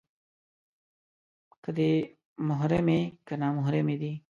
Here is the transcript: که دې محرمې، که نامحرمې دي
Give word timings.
که 1.63 1.69
دې 1.77 1.91
محرمې، 2.47 3.01
که 3.27 3.33
نامحرمې 3.41 3.95
دي 4.01 4.13